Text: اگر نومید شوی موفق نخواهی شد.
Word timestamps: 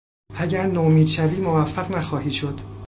اگر 0.37 0.67
نومید 0.67 1.07
شوی 1.07 1.39
موفق 1.41 1.91
نخواهی 1.97 2.31
شد. 2.31 2.59